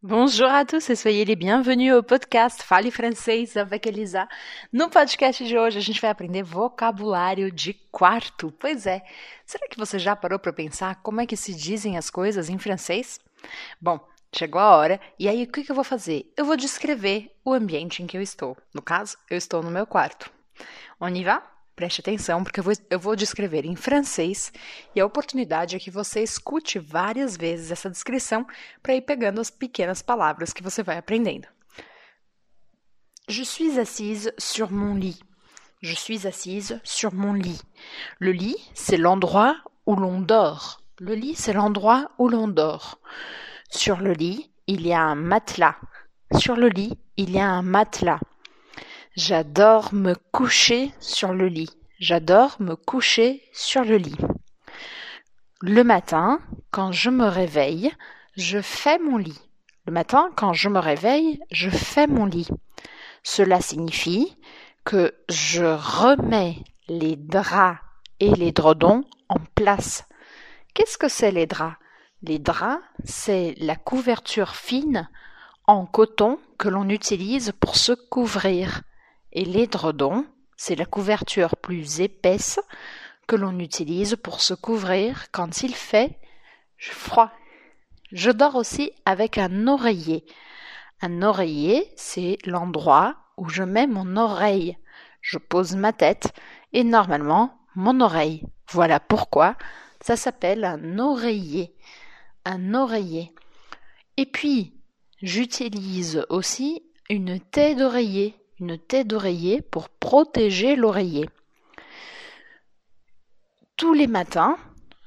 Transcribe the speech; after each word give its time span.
Bonjour 0.00 0.46
à 0.46 0.64
tous 0.64 0.90
e 0.90 0.94
soyez 0.94 1.24
les 1.24 1.34
bienvenus 1.34 1.92
au 1.92 2.04
podcast 2.04 2.62
Fale 2.62 2.88
Francês 2.92 3.56
avec 3.56 3.84
Elisa. 3.84 4.28
No 4.72 4.88
podcast 4.88 5.44
de 5.44 5.58
hoje 5.58 5.76
a 5.76 5.80
gente 5.80 6.00
vai 6.00 6.08
aprender 6.08 6.44
vocabulário 6.44 7.50
de 7.50 7.74
quarto. 7.90 8.52
Pois 8.60 8.86
é, 8.86 9.02
será 9.44 9.66
que 9.66 9.76
você 9.76 9.98
já 9.98 10.14
parou 10.14 10.38
para 10.38 10.52
pensar 10.52 11.02
como 11.02 11.20
é 11.20 11.26
que 11.26 11.36
se 11.36 11.52
dizem 11.52 11.98
as 11.98 12.10
coisas 12.10 12.48
em 12.48 12.58
francês? 12.58 13.18
Bom, 13.80 13.98
chegou 14.32 14.60
a 14.60 14.76
hora 14.76 15.00
e 15.18 15.28
aí 15.28 15.42
o 15.42 15.50
que, 15.50 15.64
que 15.64 15.72
eu 15.72 15.74
vou 15.74 15.82
fazer? 15.82 16.32
Eu 16.36 16.44
vou 16.44 16.56
descrever 16.56 17.34
o 17.44 17.52
ambiente 17.52 18.00
em 18.00 18.06
que 18.06 18.16
eu 18.16 18.22
estou. 18.22 18.56
No 18.72 18.80
caso, 18.80 19.18
eu 19.28 19.36
estou 19.36 19.64
no 19.64 19.70
meu 19.72 19.84
quarto. 19.84 20.30
On 21.00 21.08
y 21.08 21.24
va? 21.24 21.42
Preste 21.78 22.00
atenção, 22.00 22.42
porque 22.42 22.58
eu 22.58 22.64
vou, 22.64 22.72
eu 22.90 22.98
vou 22.98 23.14
descrever 23.14 23.64
em 23.64 23.76
francês 23.76 24.52
e 24.96 25.00
a 25.00 25.06
oportunidade 25.06 25.76
é 25.76 25.78
que 25.78 25.92
você 25.92 26.20
escute 26.24 26.76
várias 26.76 27.36
vezes 27.36 27.70
essa 27.70 27.88
descrição 27.88 28.44
para 28.82 28.96
ir 28.96 29.02
pegando 29.02 29.40
as 29.40 29.48
pequenas 29.48 30.02
palavras 30.02 30.52
que 30.52 30.60
você 30.60 30.82
vai 30.82 30.98
aprendendo. 30.98 31.46
Je 33.28 33.44
suis 33.44 33.78
assise 33.78 34.32
sur 34.36 34.72
mon 34.72 34.96
lit. 34.96 35.20
Je 35.80 35.94
suis 35.94 36.26
assise 36.26 36.80
sur 36.82 37.14
mon 37.14 37.32
lit. 37.32 37.62
Le 38.18 38.32
lit, 38.32 38.56
c'est 38.74 38.96
l'endroit 38.96 39.54
où 39.86 39.94
l'on 39.94 40.20
dort. 40.20 40.82
Le 40.98 41.14
lit, 41.14 41.36
c'est 41.36 41.52
l'endroit 41.52 42.10
où 42.18 42.28
l'on 42.28 42.48
dort. 42.48 42.98
Sur 43.70 44.00
le 44.00 44.14
lit, 44.14 44.50
il 44.66 44.84
y 44.84 44.92
a 44.92 45.00
un 45.00 45.14
matelas. 45.14 45.76
Sur 46.36 46.56
le 46.56 46.70
lit, 46.70 46.98
il 47.16 47.30
y 47.30 47.38
a 47.38 47.46
un 47.46 47.62
matelas. 47.62 48.18
J'adore 49.18 49.94
me 49.94 50.14
coucher 50.30 50.94
sur 51.00 51.32
le 51.32 51.48
lit. 51.48 51.70
J'adore 51.98 52.54
me 52.60 52.76
coucher 52.76 53.42
sur 53.52 53.82
le 53.82 53.96
lit. 53.96 54.16
Le 55.60 55.82
matin, 55.82 56.38
quand 56.70 56.92
je 56.92 57.10
me 57.10 57.26
réveille, 57.26 57.90
je 58.36 58.60
fais 58.60 59.00
mon 59.00 59.16
lit. 59.16 59.40
Le 59.86 59.92
matin, 59.92 60.30
quand 60.36 60.52
je 60.52 60.68
me 60.68 60.78
réveille, 60.78 61.40
je 61.50 61.68
fais 61.68 62.06
mon 62.06 62.26
lit. 62.26 62.46
Cela 63.24 63.60
signifie 63.60 64.36
que 64.84 65.12
je 65.28 65.64
remets 65.64 66.58
les 66.86 67.16
draps 67.16 67.80
et 68.20 68.30
les 68.30 68.52
dredons 68.52 69.02
en 69.28 69.40
place. 69.56 70.04
Qu'est-ce 70.74 70.96
que 70.96 71.08
c'est 71.08 71.32
les 71.32 71.46
draps? 71.46 71.74
Les 72.22 72.38
draps, 72.38 72.84
c'est 73.02 73.56
la 73.58 73.74
couverture 73.74 74.54
fine 74.54 75.08
en 75.66 75.86
coton 75.86 76.38
que 76.56 76.68
l'on 76.68 76.88
utilise 76.88 77.52
pour 77.58 77.74
se 77.74 77.90
couvrir. 77.90 78.82
Et 79.32 79.44
l'édredon, 79.44 80.26
c'est 80.56 80.74
la 80.74 80.86
couverture 80.86 81.56
plus 81.56 82.00
épaisse 82.00 82.60
que 83.26 83.36
l'on 83.36 83.58
utilise 83.58 84.16
pour 84.16 84.40
se 84.40 84.54
couvrir 84.54 85.30
quand 85.30 85.62
il 85.62 85.74
fait 85.74 86.18
froid. 86.78 87.30
Je 88.10 88.30
dors 88.30 88.56
aussi 88.56 88.92
avec 89.04 89.36
un 89.38 89.66
oreiller. 89.66 90.24
Un 91.02 91.22
oreiller, 91.22 91.92
c'est 91.96 92.38
l'endroit 92.44 93.16
où 93.36 93.48
je 93.48 93.62
mets 93.62 93.86
mon 93.86 94.16
oreille. 94.16 94.76
Je 95.20 95.38
pose 95.38 95.76
ma 95.76 95.92
tête 95.92 96.32
et 96.72 96.84
normalement 96.84 97.58
mon 97.74 98.00
oreille. 98.00 98.44
Voilà 98.70 98.98
pourquoi 98.98 99.56
ça 100.00 100.16
s'appelle 100.16 100.64
un 100.64 100.98
oreiller. 100.98 101.74
Un 102.44 102.74
oreiller. 102.74 103.32
Et 104.16 104.26
puis, 104.26 104.74
j'utilise 105.20 106.24
aussi 106.30 106.82
une 107.10 107.38
tête 107.40 107.78
d'oreiller 107.78 108.34
une 108.60 108.78
tête 108.78 109.06
d'oreiller 109.06 109.62
pour 109.62 109.88
protéger 109.88 110.76
l'oreiller. 110.76 111.28
Tous 113.76 113.94
les 113.94 114.06
matins, 114.06 114.56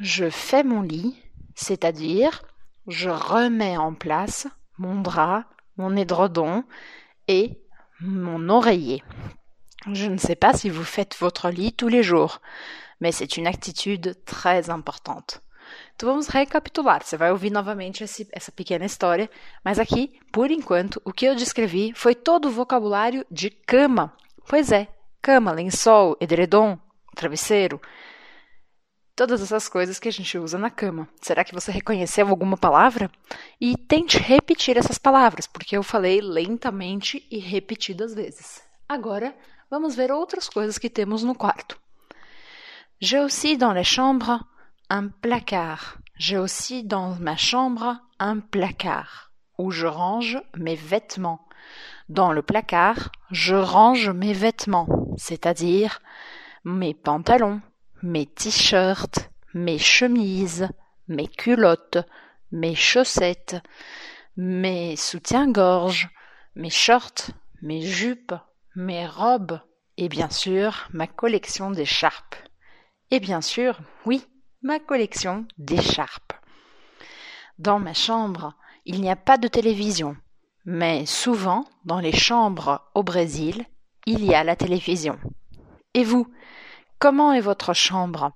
je 0.00 0.30
fais 0.30 0.64
mon 0.64 0.82
lit, 0.82 1.16
c'est-à-dire 1.54 2.42
je 2.86 3.10
remets 3.10 3.76
en 3.76 3.94
place 3.94 4.46
mon 4.78 5.00
drap, 5.00 5.44
mon 5.76 5.96
édredon 5.96 6.64
et 7.28 7.58
mon 8.00 8.48
oreiller. 8.48 9.02
Je 9.92 10.06
ne 10.06 10.16
sais 10.16 10.36
pas 10.36 10.54
si 10.54 10.70
vous 10.70 10.84
faites 10.84 11.16
votre 11.18 11.50
lit 11.50 11.74
tous 11.74 11.88
les 11.88 12.02
jours, 12.02 12.40
mais 13.00 13.12
c'est 13.12 13.36
une 13.36 13.46
attitude 13.46 14.16
très 14.24 14.70
importante. 14.70 15.43
Então 15.94 16.08
vamos 16.08 16.28
recapitular. 16.28 17.04
Você 17.04 17.16
vai 17.16 17.30
ouvir 17.30 17.50
novamente 17.50 18.04
esse, 18.04 18.28
essa 18.32 18.52
pequena 18.52 18.84
história, 18.84 19.30
mas 19.64 19.78
aqui, 19.78 20.18
por 20.32 20.50
enquanto, 20.50 21.00
o 21.04 21.12
que 21.12 21.26
eu 21.26 21.34
descrevi 21.34 21.92
foi 21.94 22.14
todo 22.14 22.48
o 22.48 22.50
vocabulário 22.50 23.26
de 23.30 23.50
cama. 23.50 24.12
Pois 24.48 24.72
é, 24.72 24.88
cama, 25.22 25.52
lençol, 25.52 26.16
edredom, 26.20 26.78
travesseiro. 27.14 27.80
Todas 29.16 29.40
essas 29.40 29.68
coisas 29.68 30.00
que 30.00 30.08
a 30.08 30.12
gente 30.12 30.36
usa 30.36 30.58
na 30.58 30.70
cama. 30.70 31.08
Será 31.22 31.44
que 31.44 31.54
você 31.54 31.70
reconheceu 31.70 32.28
alguma 32.28 32.56
palavra? 32.56 33.10
E 33.60 33.76
tente 33.76 34.18
repetir 34.18 34.76
essas 34.76 34.98
palavras, 34.98 35.46
porque 35.46 35.76
eu 35.76 35.82
falei 35.84 36.20
lentamente 36.20 37.24
e 37.30 37.38
repetidas 37.38 38.12
vezes. 38.12 38.62
Agora, 38.88 39.34
vamos 39.70 39.94
ver 39.94 40.10
outras 40.10 40.48
coisas 40.48 40.78
que 40.78 40.90
temos 40.90 41.22
no 41.22 41.34
quarto. 41.34 41.78
J'ai 43.00 43.20
aussi 43.20 43.56
dans 43.56 43.74
les 43.74 43.86
chambres 43.86 44.40
un 44.90 45.08
placard. 45.08 45.98
J'ai 46.16 46.38
aussi 46.38 46.84
dans 46.84 47.16
ma 47.16 47.36
chambre 47.36 47.96
un 48.18 48.38
placard 48.38 49.32
où 49.58 49.70
je 49.70 49.86
range 49.86 50.38
mes 50.56 50.74
vêtements. 50.74 51.46
Dans 52.08 52.32
le 52.32 52.42
placard, 52.42 53.10
je 53.30 53.54
range 53.54 54.10
mes 54.10 54.32
vêtements, 54.32 54.88
c'est-à-dire 55.16 56.00
mes 56.64 56.94
pantalons, 56.94 57.60
mes 58.02 58.26
t-shirts, 58.26 59.30
mes 59.54 59.78
chemises, 59.78 60.68
mes 61.08 61.28
culottes, 61.28 61.98
mes 62.52 62.74
chaussettes, 62.74 63.56
mes 64.36 64.96
soutiens-gorge, 64.96 66.08
mes 66.56 66.70
shorts, 66.70 67.30
mes 67.62 67.80
jupes, 67.80 68.34
mes 68.76 69.06
robes 69.06 69.60
et 69.96 70.08
bien 70.08 70.28
sûr 70.28 70.88
ma 70.92 71.06
collection 71.06 71.70
d'écharpes. 71.70 72.36
Et 73.10 73.20
bien 73.20 73.40
sûr, 73.40 73.78
oui, 74.06 74.26
ma 74.64 74.80
collection 74.80 75.46
d'écharpes. 75.58 76.32
Dans 77.58 77.78
ma 77.78 77.92
chambre, 77.92 78.54
il 78.86 79.02
n'y 79.02 79.10
a 79.10 79.16
pas 79.16 79.36
de 79.36 79.46
télévision, 79.46 80.16
mais 80.64 81.04
souvent, 81.04 81.66
dans 81.84 82.00
les 82.00 82.16
chambres 82.16 82.80
au 82.94 83.02
Brésil, 83.02 83.66
il 84.06 84.24
y 84.24 84.34
a 84.34 84.42
la 84.42 84.56
télévision. 84.56 85.18
Et 85.92 86.02
vous, 86.02 86.26
comment 86.98 87.34
est 87.34 87.42
votre 87.42 87.74
chambre? 87.74 88.32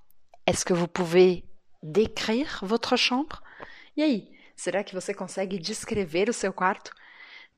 Est-ce 0.47 0.67
que 0.67 0.75
vous 0.75 0.87
pouvez 0.87 1.47
décrire 1.83 2.61
votre 2.63 2.97
chambre? 2.97 3.43
E 3.97 4.03
aí, 4.03 4.29
será 4.55 4.85
que 4.85 4.95
você 4.95 5.15
consegue 5.15 5.59
descrever 5.59 6.29
o 6.29 6.35
seu 6.35 6.53
quarto? 6.53 6.93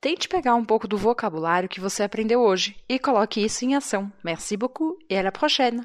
Tente 0.01 0.29
pegar 0.29 0.55
um 0.55 0.65
pouco 0.65 0.87
do 0.87 0.97
vocabulário 0.97 1.69
que 1.69 1.81
você 1.81 2.05
aprendeu 2.05 2.41
hoje 2.41 2.77
e 2.89 3.01
coloque 3.01 3.45
isso 3.45 3.65
em 3.65 3.75
ação. 3.75 4.13
Merci 4.23 4.57
beaucoup 4.57 4.97
et 5.11 5.19
à 5.19 5.23
la 5.23 5.33
prochaine! 5.33 5.85